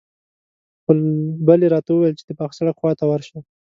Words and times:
خو 0.83 0.91
بلې 1.47 1.67
راته 1.73 1.89
وويل 1.91 2.15
چې 2.19 2.25
د 2.25 2.31
پاخه 2.39 2.53
سړک 2.59 2.75
خواته 2.79 3.05
ورشه. 3.07 3.37